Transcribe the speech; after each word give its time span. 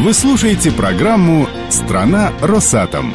Вы 0.00 0.14
слушаете 0.14 0.70
программу 0.70 1.48
«Страна 1.70 2.32
Росатом». 2.40 3.12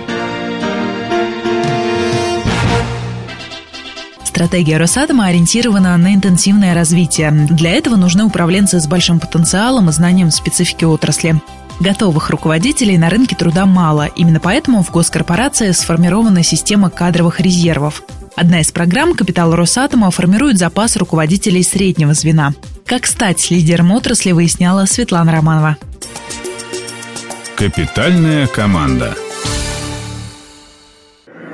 Стратегия 4.26 4.76
Росатома 4.76 5.28
ориентирована 5.28 5.96
на 5.96 6.14
интенсивное 6.14 6.74
развитие. 6.74 7.32
Для 7.32 7.72
этого 7.72 7.96
нужны 7.96 8.26
управленцы 8.26 8.82
с 8.82 8.88
большим 8.88 9.22
потенциалом 9.22 9.88
и 9.88 9.94
знанием 9.94 10.30
специфики 10.30 10.84
отрасли. 10.84 11.42
Готовых 11.80 12.30
руководителей 12.30 12.98
на 12.98 13.10
рынке 13.10 13.38
труда 13.38 13.66
мало. 13.66 14.08
Именно 14.18 14.42
поэтому 14.42 14.84
в 14.84 14.92
госкорпорации 14.92 15.72
сформирована 15.72 16.44
система 16.44 16.90
кадровых 16.90 17.40
резервов. 17.40 18.04
Одна 18.36 18.60
из 18.60 18.74
программ 18.74 19.16
«Капитал 19.16 19.56
Росатома» 19.56 20.12
формирует 20.12 20.58
запас 20.58 20.98
руководителей 20.98 21.64
среднего 21.64 22.14
звена. 22.14 22.54
Как 22.86 23.06
стать 23.06 23.50
лидером 23.52 23.94
отрасли, 23.94 24.34
выясняла 24.34 24.86
Светлана 24.86 25.32
Романова. 25.32 25.78
Капитальная 27.64 28.46
команда. 28.48 29.16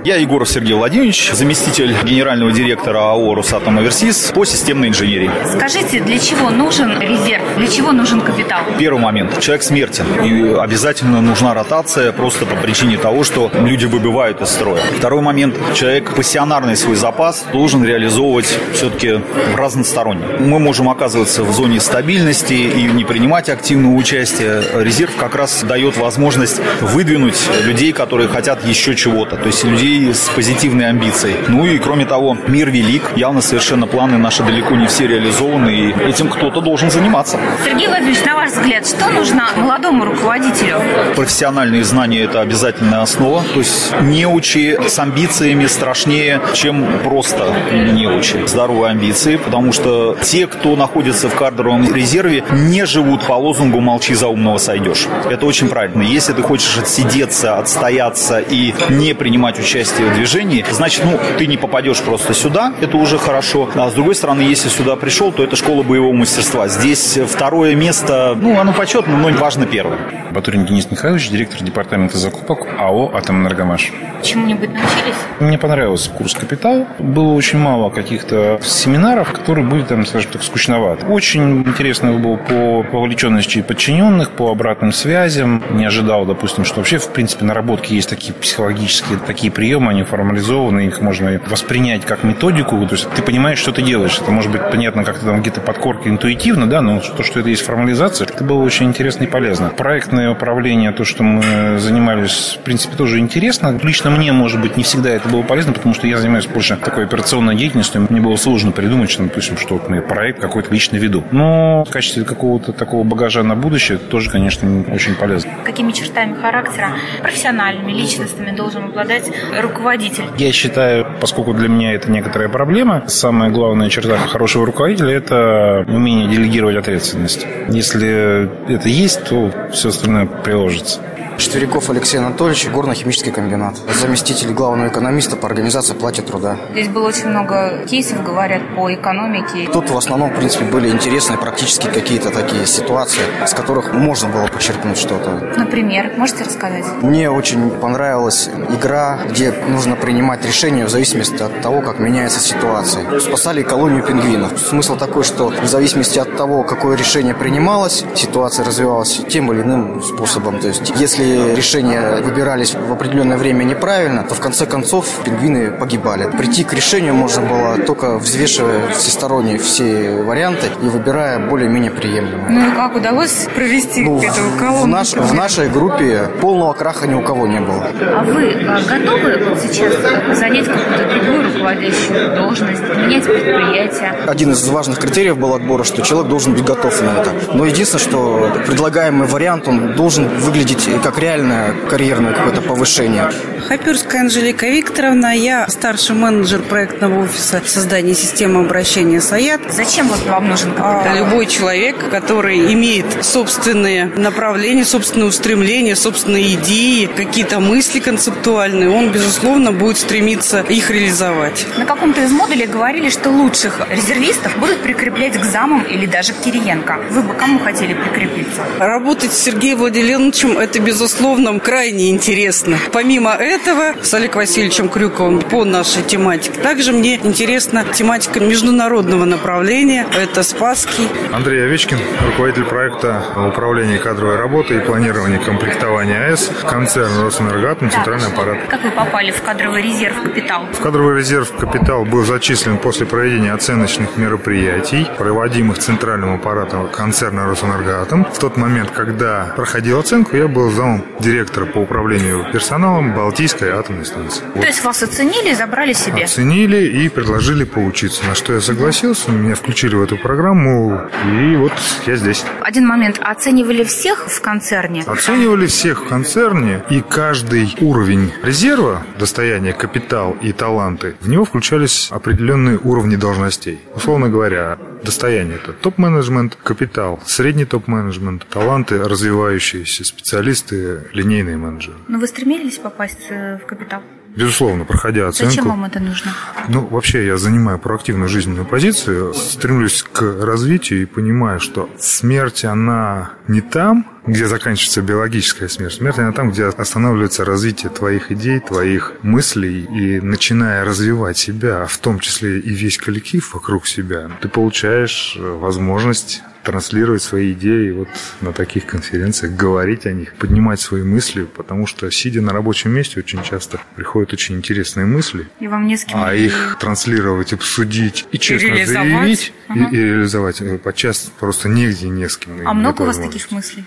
Я 0.05 0.15
Егоров 0.15 0.47
Сергей 0.49 0.75
Владимирович, 0.75 1.29
заместитель 1.33 1.93
генерального 2.05 2.53
директора 2.53 2.99
АО 2.99 3.35
«Росатом 3.35 3.79
Оверсис» 3.79 4.31
по 4.33 4.45
системной 4.45 4.87
инженерии. 4.87 5.29
Скажите, 5.45 5.99
для 5.99 6.17
чего 6.17 6.49
нужен 6.49 7.01
резерв? 7.01 7.43
Для 7.57 7.67
чего 7.67 7.91
нужен 7.91 8.21
капитал? 8.21 8.61
Первый 8.77 9.01
момент. 9.01 9.41
Человек 9.41 9.61
смертен. 9.63 10.05
И 10.23 10.57
обязательно 10.57 11.19
нужна 11.19 11.53
ротация 11.53 12.13
просто 12.13 12.45
по 12.45 12.55
причине 12.55 12.97
того, 12.97 13.25
что 13.25 13.51
люди 13.53 13.87
выбывают 13.87 14.39
из 14.39 14.47
строя. 14.51 14.81
Второй 14.97 15.21
момент. 15.21 15.57
Человек 15.75 16.15
пассионарный 16.15 16.77
свой 16.77 16.95
запас 16.95 17.45
должен 17.51 17.83
реализовывать 17.83 18.47
все-таки 18.73 19.19
разносторонне. 19.57 20.37
Мы 20.39 20.59
можем 20.59 20.87
оказываться 20.87 21.43
в 21.43 21.51
зоне 21.51 21.81
стабильности 21.81 22.53
и 22.53 22.83
не 22.83 23.03
принимать 23.03 23.49
активного 23.49 23.95
участия. 23.95 24.63
Резерв 24.75 25.13
как 25.17 25.35
раз 25.35 25.61
дает 25.63 25.97
возможность 25.97 26.61
выдвинуть 26.79 27.37
людей, 27.65 27.91
которые 27.91 28.29
хотят 28.29 28.65
еще 28.65 28.95
чего-то. 28.95 29.35
То 29.35 29.47
есть 29.47 29.65
людей 29.65 29.88
людей 29.89 30.13
с 30.13 30.29
позитивной 30.29 30.89
амбицией. 30.89 31.35
Ну 31.47 31.65
и 31.65 31.79
кроме 31.79 32.05
того, 32.05 32.37
мир 32.47 32.69
велик. 32.69 33.11
Явно 33.15 33.41
совершенно 33.41 33.87
планы 33.87 34.17
наши 34.17 34.43
далеко 34.43 34.75
не 34.75 34.87
все 34.87 35.07
реализованы, 35.07 35.69
и 35.69 36.09
этим 36.09 36.29
кто-то 36.29 36.61
должен 36.61 36.91
заниматься. 36.91 37.39
Сергей 37.65 37.87
Владимирович, 37.87 38.23
на 38.25 38.35
ваш 38.35 38.51
взгляд, 38.51 38.87
что 38.87 39.09
нужно 39.09 39.49
молодому 39.57 40.05
руководителю? 40.05 40.81
Профессиональные 41.15 41.83
знания– 41.83 42.23
это 42.23 42.41
обязательная 42.41 43.01
основа. 43.01 43.43
То 43.53 43.59
есть 43.59 43.93
неучи 44.01 44.77
с 44.87 44.99
амбициями 44.99 45.65
страшнее, 45.65 46.41
чем 46.53 46.85
просто 47.03 47.55
неучи. 47.71 48.45
Здоровые 48.45 48.91
амбиции, 48.91 49.37
потому 49.37 49.73
что 49.73 50.17
те, 50.23 50.47
кто 50.47 50.75
находится 50.75 51.29
в 51.29 51.35
кадровом 51.35 51.93
резерве, 51.93 52.43
не 52.51 52.85
живут 52.85 53.21
по 53.23 53.33
лозунгу 53.33 53.79
«молчи 53.79 54.13
за 54.13 54.27
умного 54.27 54.57
сойдешь». 54.57 55.07
Это 55.29 55.45
очень 55.45 55.67
правильно. 55.67 56.03
Если 56.03 56.33
ты 56.33 56.41
хочешь 56.41 56.77
отсидеться, 56.77 57.57
отстояться 57.57 58.39
и 58.39 58.73
не 58.89 59.13
принимать 59.13 59.59
участие 59.59 59.78
участие 59.79 60.09
в 60.09 60.15
движении, 60.15 60.65
значит, 60.71 61.05
ну, 61.05 61.17
ты 61.37 61.47
не 61.47 61.55
попадешь 61.55 62.01
просто 62.01 62.33
сюда, 62.33 62.73
это 62.81 62.97
уже 62.97 63.17
хорошо. 63.17 63.69
А 63.75 63.89
с 63.89 63.93
другой 63.93 64.13
стороны, 64.13 64.41
если 64.41 64.67
сюда 64.67 64.97
пришел, 64.97 65.31
то 65.31 65.41
это 65.41 65.55
школа 65.55 65.83
боевого 65.83 66.13
мастерства. 66.13 66.67
Здесь 66.67 67.17
второе 67.27 67.75
место, 67.75 68.37
ну, 68.39 68.59
оно 68.59 68.73
почетно, 68.73 69.15
но 69.15 69.29
важно 69.29 69.65
первое. 69.65 69.97
Батурин 70.31 70.65
Денис 70.65 70.91
Михайлович, 70.91 71.29
директор 71.29 71.63
департамента 71.63 72.17
закупок 72.17 72.67
АО 72.77 73.15
«Атомэнергомаш». 73.15 73.91
Чему-нибудь 74.21 74.69
научились? 74.69 75.15
Мне 75.39 75.57
понравился 75.57 76.09
курс 76.09 76.33
«Капитал». 76.35 76.85
Было 76.99 77.33
очень 77.33 77.57
мало 77.57 77.89
каких-то 77.89 78.59
семинаров, 78.61 79.31
которые 79.31 79.65
были 79.65 79.83
там, 79.83 80.05
скажем 80.05 80.31
так, 80.33 80.43
скучноваты. 80.43 81.05
Очень 81.05 81.61
интересно 81.61 82.11
было 82.11 82.35
по 82.35 82.85
вовлеченности 82.91 83.61
подчиненных, 83.61 84.31
по 84.31 84.51
обратным 84.51 84.91
связям. 84.91 85.63
Не 85.71 85.85
ожидал, 85.85 86.25
допустим, 86.25 86.65
что 86.65 86.77
вообще, 86.77 86.97
в 86.97 87.07
принципе, 87.09 87.45
наработки 87.45 87.93
есть 87.93 88.09
такие 88.09 88.33
психологические, 88.33 89.19
такие 89.25 89.51
приемы, 89.51 89.68
они 89.77 90.03
формализованы, 90.03 90.87
их 90.87 91.01
можно 91.01 91.39
воспринять 91.47 92.05
как 92.05 92.23
методику. 92.23 92.85
То 92.87 92.95
есть 92.95 93.09
ты 93.11 93.21
понимаешь, 93.21 93.59
что 93.59 93.71
ты 93.71 93.81
делаешь. 93.81 94.17
Это 94.19 94.31
может 94.31 94.51
быть 94.51 94.61
понятно 94.69 95.03
как-то 95.03 95.25
там 95.25 95.41
где-то 95.41 95.61
подкорке 95.61 96.09
интуитивно, 96.09 96.67
да, 96.67 96.81
но 96.81 96.99
то, 96.99 97.23
что 97.23 97.39
это 97.39 97.49
есть 97.49 97.63
формализация, 97.63 98.27
это 98.27 98.43
было 98.43 98.63
очень 98.63 98.87
интересно 98.87 99.23
и 99.23 99.27
полезно. 99.27 99.69
Проектное 99.69 100.31
управление, 100.31 100.91
то, 100.91 101.03
что 101.03 101.23
мы 101.23 101.77
занимались, 101.79 102.57
в 102.59 102.63
принципе, 102.63 102.95
тоже 102.95 103.19
интересно. 103.19 103.79
Лично 103.81 104.09
мне, 104.09 104.31
может 104.31 104.61
быть, 104.61 104.77
не 104.77 104.83
всегда 104.83 105.09
это 105.09 105.29
было 105.29 105.43
полезно, 105.43 105.73
потому 105.73 105.93
что 105.93 106.07
я 106.07 106.17
занимаюсь 106.17 106.47
больше 106.47 106.75
такой 106.77 107.05
операционной 107.05 107.55
деятельностью. 107.55 108.07
Мне 108.09 108.21
было 108.21 108.35
сложно 108.35 108.71
придумать, 108.71 109.09
что, 109.09 109.23
допустим, 109.23 109.57
что 109.57 109.75
вот 109.75 109.89
я 109.89 110.01
проект 110.01 110.39
какой-то 110.39 110.73
лично 110.73 110.97
веду. 110.97 111.23
Но 111.31 111.83
в 111.83 111.89
качестве 111.89 112.23
какого-то 112.23 112.73
такого 112.73 113.03
багажа 113.03 113.43
на 113.43 113.55
будущее 113.55 113.97
тоже, 113.97 114.29
конечно, 114.29 114.83
очень 114.91 115.15
полезно. 115.15 115.51
Какими 115.63 115.91
чертами 115.91 116.33
характера, 116.35 116.93
профессиональными, 117.21 117.91
личностными 117.91 118.55
должен 118.55 118.85
обладать 118.85 119.29
руководитель? 119.61 120.23
Я 120.37 120.51
считаю, 120.51 121.05
поскольку 121.19 121.53
для 121.53 121.67
меня 121.67 121.93
это 121.93 122.11
некоторая 122.11 122.49
проблема, 122.49 123.03
самая 123.07 123.49
главная 123.49 123.89
черта 123.89 124.17
хорошего 124.17 124.65
руководителя– 124.65 125.13
это 125.15 125.85
умение 125.87 126.27
делегировать 126.27 126.75
ответственность. 126.75 127.45
Если 127.69 128.73
это 128.73 128.89
есть, 128.89 129.23
то 129.29 129.51
все 129.71 129.89
остальное 129.89 130.25
приложится. 130.25 131.01
Четверяков 131.39 131.89
Алексей 131.89 132.17
Анатольевич, 132.17 132.67
горно-химический 132.67 133.31
комбинат. 133.31 133.77
Заместитель 134.01 134.51
главного 134.51 134.89
экономиста 134.89 135.37
по 135.37 135.47
организации 135.47 135.93
платья 135.93 136.21
труда. 136.21 136.57
Здесь 136.71 136.89
было 136.89 137.07
очень 137.07 137.29
много 137.29 137.85
кейсов, 137.89 138.21
говорят, 138.23 138.61
по 138.75 138.93
экономике. 138.93 139.69
Тут 139.71 139.89
в 139.89 139.97
основном, 139.97 140.31
в 140.31 140.35
принципе, 140.35 140.65
были 140.65 140.89
интересные 140.89 141.37
практически 141.37 141.87
какие-то 141.87 142.29
такие 142.29 142.65
ситуации, 142.65 143.21
с 143.47 143.53
которых 143.53 143.93
можно 143.93 144.27
было 144.27 144.47
почерпнуть 144.47 144.97
что-то. 144.97 145.53
Например, 145.57 146.11
можете 146.17 146.43
рассказать? 146.43 146.83
Мне 147.01 147.31
очень 147.31 147.71
понравилась 147.71 148.49
игра, 148.77 149.19
где 149.29 149.53
нужно 149.69 149.95
принимать 149.95 150.45
решения 150.45 150.85
в 150.85 150.89
зависимости 150.89 151.41
от 151.41 151.61
того, 151.61 151.81
как 151.81 151.99
меняется 151.99 152.41
ситуация. 152.41 153.17
Спасали 153.21 153.63
колонию 153.63 154.03
пингвинов. 154.03 154.59
Смысл 154.59 154.97
такой, 154.97 155.23
что 155.23 155.47
в 155.47 155.67
зависимости 155.67 156.19
от 156.19 156.35
того, 156.35 156.63
какое 156.63 156.97
решение 156.97 157.33
принималось, 157.33 158.03
ситуация 158.13 158.65
развивалась 158.65 159.21
тем 159.29 159.53
или 159.53 159.61
иным 159.61 160.03
способом. 160.03 160.59
То 160.59 160.67
есть, 160.67 160.91
если 160.97 161.28
решения 161.55 162.21
выбирались 162.21 162.75
в 162.75 162.91
определенное 162.91 163.37
время 163.37 163.63
неправильно, 163.63 164.23
то 164.23 164.35
в 164.35 164.39
конце 164.39 164.65
концов 164.65 165.07
пингвины 165.23 165.71
погибали. 165.71 166.29
Прийти 166.37 166.63
к 166.63 166.73
решению 166.73 167.13
можно 167.13 167.41
было 167.41 167.77
только 167.77 168.17
взвешивая 168.17 168.89
всесторонние 168.93 169.57
все 169.57 170.11
варианты 170.11 170.67
и 170.81 170.87
выбирая 170.87 171.39
более-менее 171.39 171.91
приемлемые. 171.91 172.49
Ну 172.49 172.71
и 172.71 172.75
как 172.75 172.95
удалось 172.95 173.47
провести 173.55 174.01
ну, 174.01 174.19
эту 174.21 174.41
колонну? 174.57 174.83
В, 174.83 174.87
наш, 174.87 175.13
в 175.13 175.33
нашей 175.33 175.69
группе 175.69 176.29
полного 176.41 176.73
краха 176.73 177.07
ни 177.07 177.13
у 177.13 177.21
кого 177.21 177.47
не 177.47 177.59
было. 177.59 177.87
А 178.01 178.23
вы 178.23 178.53
а, 178.67 178.79
готовы 178.87 179.57
сейчас 179.61 179.93
занять 180.37 180.65
какую-то 180.65 181.09
другую 181.13 181.53
руководящую 181.53 182.35
должность, 182.35 182.81
менять 182.81 183.25
предприятие? 183.25 184.15
Один 184.27 184.51
из 184.51 184.67
важных 184.67 184.99
критериев 184.99 185.37
был 185.37 185.53
отбора, 185.53 185.83
что 185.83 186.01
человек 186.01 186.29
должен 186.29 186.53
быть 186.53 186.63
готов 186.63 187.01
на 187.01 187.21
это. 187.21 187.31
Но 187.53 187.65
единственное, 187.65 188.03
что 188.03 188.51
предлагаемый 188.65 189.27
вариант, 189.27 189.67
он 189.67 189.93
должен 189.93 190.27
выглядеть 190.27 190.89
как 191.03 191.18
реальное 191.19 191.73
карьерное 191.89 192.33
какое-то 192.33 192.61
повышение. 192.61 193.29
Хапюрская 193.67 194.21
Анжелика 194.21 194.67
Викторовна, 194.67 195.35
я 195.35 195.67
старший 195.67 196.15
менеджер 196.15 196.61
проектного 196.61 197.23
офиса 197.23 197.61
создания 197.65 198.15
системы 198.15 198.61
обращения 198.61 199.21
САЯТ. 199.21 199.61
Зачем 199.69 200.07
вот 200.07 200.25
вам 200.25 200.49
нужен 200.49 200.71
капитал? 200.71 201.15
Любой 201.15 201.45
человек, 201.45 202.09
который 202.09 202.73
имеет 202.73 203.05
собственные 203.23 204.05
направления, 204.15 204.85
собственные 204.85 205.27
устремления, 205.27 205.95
собственные 205.95 206.55
идеи, 206.55 207.05
какие-то 207.05 207.59
мысли 207.59 207.99
концептуальные, 207.99 208.89
он, 208.89 209.11
безусловно, 209.11 209.71
будет 209.71 209.97
стремиться 209.97 210.61
их 210.61 210.89
реализовать. 210.89 211.65
На 211.77 211.85
каком-то 211.85 212.21
из 212.21 212.31
модулей 212.31 212.65
говорили, 212.65 213.09
что 213.09 213.29
лучших 213.29 213.81
резервистов 213.89 214.57
будут 214.57 214.81
прикреплять 214.81 215.37
к 215.39 215.43
замам 215.43 215.83
или 215.83 216.05
даже 216.05 216.33
к 216.33 216.37
Кириенко. 216.37 216.99
Вы 217.09 217.21
бы 217.23 217.33
кому 217.33 217.59
хотели 217.59 217.93
прикрепиться? 217.93 218.61
Работать 218.79 219.33
с 219.33 219.37
Сергеем 219.37 219.79
Владимировичем– 219.79 220.57
это, 220.59 220.79
безусловно, 220.79 221.08
безусловно, 221.09 221.59
крайне 221.59 222.11
интересно. 222.11 222.77
Помимо 222.93 223.31
этого, 223.31 223.95
с 224.03 224.13
Олегом 224.13 224.39
Васильевичем 224.39 224.89
Крюковым 224.89 225.41
по 225.41 225.65
нашей 225.65 226.03
тематике. 226.03 226.59
Также 226.61 226.91
мне 226.91 227.15
интересна 227.15 227.83
тематика 227.83 228.39
международного 228.39 229.25
направления. 229.25 230.05
Это 230.15 230.43
Спасский. 230.43 231.09
Андрей 231.33 231.65
Овечкин, 231.65 231.97
руководитель 232.27 232.65
проекта 232.65 233.23
управления 233.35 233.97
кадровой 233.97 234.35
работы 234.35 234.75
и 234.75 234.79
планирования 234.79 235.39
комплектования 235.39 236.27
АЭС, 236.27 236.51
концерн 236.69 237.23
Росэнергатом, 237.23 237.89
центральный 237.89 238.27
аппарат. 238.27 238.59
Как 238.69 238.83
вы 238.83 238.91
попали 238.91 239.31
в 239.31 239.41
кадровый 239.41 239.81
резерв 239.81 240.15
«Капитал»? 240.21 240.67
В 240.71 240.79
кадровый 240.79 241.17
резерв 241.17 241.51
«Капитал» 241.57 242.05
был 242.05 242.23
зачислен 242.23 242.77
после 242.77 243.07
проведения 243.07 243.53
оценочных 243.53 244.15
мероприятий, 244.15 245.07
проводимых 245.17 245.79
центральным 245.79 246.35
аппаратом 246.35 246.87
концерна 246.89 247.47
Росэнергатом. 247.47 248.25
В 248.31 248.37
тот 248.37 248.57
момент, 248.57 248.91
когда 248.91 249.53
проходил 249.55 249.99
оценку, 249.99 250.37
я 250.37 250.47
был 250.47 250.69
замом 250.69 250.98
директора 251.19 251.65
по 251.65 251.79
управлению 251.79 252.45
персоналом 252.51 253.13
Балтийской 253.13 253.69
атомной 253.69 254.05
станции. 254.05 254.43
То 254.53 254.65
есть 254.65 254.83
вас 254.83 255.03
оценили 255.03 255.51
и 255.51 255.55
забрали 255.55 255.93
себе? 255.93 256.25
Оценили 256.25 257.03
и 257.03 257.09
предложили 257.09 257.63
поучиться, 257.63 258.25
на 258.25 258.35
что 258.35 258.53
я 258.53 258.61
согласился. 258.61 259.31
Меня 259.31 259.55
включили 259.55 259.95
в 259.95 260.01
эту 260.01 260.17
программу, 260.17 261.01
и 261.25 261.55
вот 261.55 261.73
я 262.05 262.15
здесь. 262.15 262.43
Один 262.61 262.87
момент. 262.87 263.19
Оценивали 263.21 263.83
всех 263.83 264.27
в 264.27 264.41
концерне? 264.41 265.03
Оценивали 265.05 265.67
всех 265.67 266.05
в 266.05 266.07
концерне, 266.07 266.83
и 266.89 267.01
каждый 267.01 267.75
уровень 267.81 268.33
резерва, 268.43 269.03
достояние, 269.17 269.73
капитал 269.73 270.37
и 270.41 270.51
таланты, 270.51 271.15
в 271.21 271.29
него 271.29 271.45
включались 271.45 272.09
определенные 272.11 272.77
уровни 272.77 273.15
должностей. 273.15 273.79
Условно 273.95 274.29
говоря, 274.29 274.77
достояние 275.03 275.57
это 275.61 275.73
топ-менеджмент, 275.73 276.57
капитал, 276.63 277.19
средний 277.25 277.65
топ-менеджмент, 277.65 278.45
таланты, 278.49 278.97
развивающиеся 279.03 280.03
специалисты, 280.03 280.78
линейные 281.13 281.57
менеджеры. 281.57 281.97
Но 282.07 282.19
вы 282.19 282.27
стремились 282.27 282.77
попасть 282.77 283.27
э, 283.29 283.57
в 283.57 283.65
капитал? 283.65 284.01
Безусловно, 284.35 284.85
проходя 284.85 285.27
оценку. 285.27 285.51
Зачем 285.51 285.67
вам 285.67 285.85
это 285.85 285.99
нужно? 285.99 286.33
Ну, 286.67 286.85
вообще, 286.85 287.25
я 287.25 287.37
занимаю 287.37 287.79
проактивную 287.79 288.29
жизненную 288.29 288.65
позицию, 288.65 289.33
стремлюсь 289.33 290.03
к 290.03 290.21
развитию 290.21 291.01
и 291.01 291.05
понимаю, 291.05 291.59
что 291.59 291.89
смерть, 291.97 292.63
она 292.63 293.31
не 293.47 293.61
там, 293.61 294.05
где 294.27 294.45
заканчивается 294.45 295.01
биологическая 295.01 295.67
смерть. 295.67 295.95
Смерть, 295.95 296.19
она 296.19 296.31
там, 296.31 296.51
где 296.51 296.65
останавливается 296.65 297.43
развитие 297.43 297.89
твоих 297.89 298.31
идей, 298.31 298.59
твоих 298.59 299.13
мыслей, 299.23 299.85
и 299.85 300.21
начиная 300.21 300.85
развивать 300.85 301.37
себя, 301.37 301.85
в 301.87 301.97
том 301.97 302.19
числе 302.19 302.59
и 302.59 302.69
весь 302.69 302.97
коллектив 302.97 303.53
вокруг 303.53 303.87
себя, 303.87 304.29
ты 304.41 304.47
получаешь 304.47 305.35
возможность 305.39 306.43
транслировать 306.63 307.21
свои 307.21 307.53
идеи 307.53 307.91
вот 307.91 308.07
на 308.41 308.53
таких 308.53 308.85
конференциях, 308.85 309.53
говорить 309.53 310.05
о 310.05 310.11
них, 310.11 310.33
поднимать 310.35 310.79
свои 310.79 311.03
мысли, 311.03 311.43
потому 311.43 311.85
что, 311.85 312.09
сидя 312.11 312.41
на 312.41 312.53
рабочем 312.53 312.91
месте, 312.91 313.19
очень 313.19 313.41
часто 313.43 313.79
приходят 313.95 314.33
очень 314.33 314.55
интересные 314.55 315.05
мысли. 315.05 315.47
И 315.59 315.67
вам 315.67 315.87
не 315.87 315.97
с 315.97 316.05
кем 316.05 316.21
А 316.21 316.33
их 316.33 316.77
транслировать, 316.79 317.53
обсудить 317.53 318.25
и 318.31 318.37
честно 318.39 318.67
реализовать. 318.67 319.09
заявить 319.09 319.53
Ага. 319.67 319.89
и, 319.91 319.95
и 319.95 320.03
реализовать 320.03 320.61
э, 320.61 320.77
подчас 320.77 321.31
просто 321.39 321.69
негде 321.69 322.09
не 322.09 322.27
с 322.27 322.37
кем. 322.37 322.53
А 322.65 322.73
много 322.73 323.03
у 323.03 323.05
вас 323.05 323.17
таких 323.17 323.51
мыслей? 323.51 323.85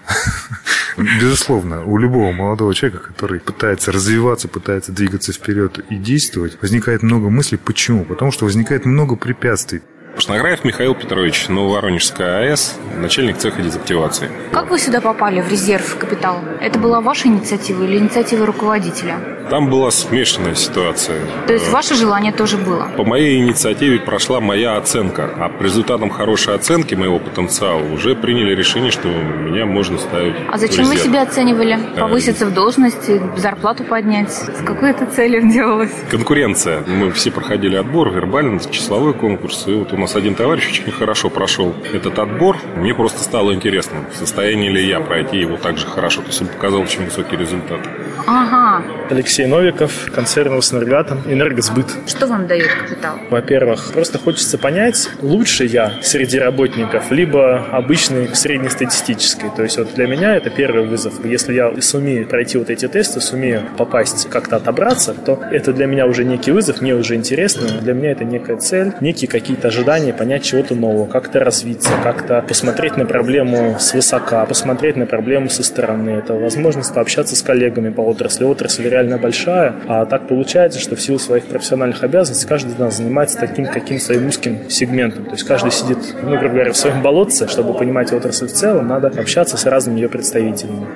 Безусловно, 0.96 1.84
у 1.84 1.98
любого 1.98 2.32
молодого 2.32 2.74
человека, 2.74 3.04
который 3.08 3.40
пытается 3.40 3.92
развиваться, 3.92 4.48
пытается 4.48 4.92
двигаться 4.92 5.32
вперед 5.32 5.78
и 5.88 5.96
действовать, 5.96 6.58
возникает 6.60 7.02
много 7.02 7.30
мыслей. 7.30 7.58
Почему? 7.58 8.04
Потому 8.04 8.30
что 8.32 8.44
возникает 8.44 8.84
много 8.84 9.16
препятствий. 9.16 9.82
Шнаграев 10.18 10.62
Михаил 10.64 10.94
Петрович, 10.94 11.48
Нововоронежская 11.48 12.40
АЭС, 12.40 12.78
начальник 12.96 13.38
цеха 13.38 13.62
дезактивации. 13.62 14.30
Как 14.52 14.70
вы 14.70 14.78
сюда 14.78 15.00
попали, 15.00 15.40
в 15.40 15.48
резерв 15.48 15.96
капитал? 15.96 16.40
Это 16.60 16.78
была 16.78 17.00
ваша 17.00 17.28
инициатива 17.28 17.82
или 17.84 17.96
инициатива 17.96 18.44
руководителя? 18.44 19.16
Там 19.50 19.68
была 19.68 19.90
смешанная 19.90 20.54
ситуация. 20.54 21.18
То 21.46 21.52
есть 21.52 21.68
ваше 21.70 21.94
желание 21.94 22.32
тоже 22.32 22.56
было? 22.56 22.88
По 22.96 23.04
моей 23.04 23.38
инициативе 23.42 23.98
прошла 23.98 24.40
моя 24.40 24.76
оценка, 24.76 25.28
а 25.36 25.48
по 25.48 25.62
результатам 25.62 26.10
хорошей 26.10 26.54
оценки 26.54 26.94
моего 26.94 27.18
потенциала 27.18 27.82
уже 27.92 28.14
приняли 28.14 28.54
решение, 28.54 28.90
что 28.90 29.08
меня 29.08 29.66
можно 29.66 29.98
ставить 29.98 30.36
А 30.50 30.58
зачем 30.58 30.84
вы 30.86 30.96
себя 30.96 31.22
оценивали? 31.22 31.78
Повыситься 31.98 32.46
в 32.46 32.54
должности, 32.54 33.20
зарплату 33.36 33.84
поднять? 33.84 34.30
С 34.30 34.62
какой 34.64 34.90
это 34.90 35.06
целью 35.06 35.50
делалось? 35.50 35.92
Конкуренция. 36.10 36.82
Мы 36.86 37.10
все 37.12 37.30
проходили 37.30 37.76
отбор, 37.76 38.10
вербальный, 38.10 38.60
числовой 38.70 39.12
конкурс. 39.14 39.64
И 39.66 39.72
вот 39.72 39.92
у 39.92 39.96
нас 40.02 40.16
один 40.16 40.34
товарищ 40.34 40.68
очень 40.68 40.92
хорошо 40.92 41.30
прошел 41.30 41.74
этот 41.92 42.18
отбор. 42.18 42.58
Мне 42.76 42.94
просто 42.94 43.22
стало 43.22 43.54
интересно, 43.54 43.81
в 44.12 44.16
состоянии 44.16 44.70
ли 44.70 44.86
я 44.86 45.00
пройти 45.00 45.38
его 45.38 45.56
так 45.56 45.78
же 45.78 45.86
хорошо. 45.86 46.20
То 46.22 46.28
есть 46.28 46.40
он 46.40 46.48
показал 46.48 46.80
очень 46.80 47.04
высокий 47.04 47.36
результат. 47.36 47.80
Ага. 48.26 48.82
Алексей 49.10 49.46
Новиков, 49.46 50.10
концерн 50.14 50.54
«Роснергатом», 50.54 51.22
«Энергосбыт». 51.26 51.86
Что 52.06 52.26
вам 52.26 52.46
дает 52.46 52.70
капитал? 52.72 53.16
Во-первых, 53.30 53.92
просто 53.92 54.18
хочется 54.18 54.58
понять, 54.58 55.10
лучше 55.20 55.64
я 55.64 55.94
среди 56.02 56.38
работников, 56.38 57.10
либо 57.10 57.66
обычный 57.70 58.34
среднестатистический. 58.34 59.50
То 59.54 59.62
есть 59.62 59.78
вот 59.78 59.94
для 59.94 60.06
меня 60.06 60.36
это 60.36 60.50
первый 60.50 60.86
вызов. 60.86 61.24
Если 61.24 61.54
я 61.54 61.72
сумею 61.80 62.26
пройти 62.26 62.58
вот 62.58 62.70
эти 62.70 62.86
тесты, 62.88 63.20
сумею 63.20 63.62
попасть, 63.76 64.28
как-то 64.30 64.56
отобраться, 64.56 65.14
то 65.14 65.40
это 65.50 65.72
для 65.72 65.86
меня 65.86 66.06
уже 66.06 66.24
некий 66.24 66.52
вызов, 66.52 66.80
мне 66.80 66.94
уже 66.94 67.14
интересно. 67.14 67.80
Для 67.80 67.94
меня 67.94 68.12
это 68.12 68.24
некая 68.24 68.56
цель, 68.56 68.92
некие 69.00 69.28
какие-то 69.28 69.68
ожидания, 69.68 70.12
понять 70.12 70.44
чего-то 70.44 70.74
нового, 70.74 71.06
как-то 71.06 71.40
развиться, 71.40 71.90
как-то 72.02 72.42
посмотреть 72.42 72.96
на 72.96 73.04
проблему 73.04 73.76
свысока, 73.82 74.44
посмотреть 74.46 74.96
на 74.96 75.06
проблему 75.06 75.48
со 75.48 75.62
стороны. 75.62 76.10
Это 76.10 76.34
возможность 76.34 76.94
пообщаться 76.94 77.36
с 77.36 77.42
коллегами 77.42 77.90
по 77.90 78.00
отрасли. 78.00 78.44
Отрасль 78.44 78.88
реально 78.88 79.18
большая, 79.18 79.74
а 79.86 80.06
так 80.06 80.28
получается, 80.28 80.80
что 80.80 80.96
в 80.96 81.02
силу 81.02 81.18
своих 81.18 81.44
профессиональных 81.44 82.02
обязанностей 82.02 82.46
каждый 82.46 82.72
из 82.72 82.78
нас 82.78 82.96
занимается 82.96 83.38
таким, 83.38 83.66
каким 83.66 83.98
своим 83.98 84.26
узким 84.26 84.70
сегментом. 84.70 85.24
То 85.24 85.32
есть 85.32 85.44
каждый 85.44 85.70
сидит, 85.70 85.98
ну, 86.22 86.38
грубо 86.38 86.54
говоря, 86.54 86.72
в 86.72 86.76
своем 86.76 87.02
болотце. 87.02 87.48
Чтобы 87.48 87.74
понимать 87.74 88.12
отрасль 88.12 88.46
в 88.46 88.52
целом, 88.52 88.88
надо 88.88 89.08
общаться 89.08 89.56
с 89.56 89.66
разными 89.66 90.00
ее 90.00 90.08
представителями. 90.08 90.86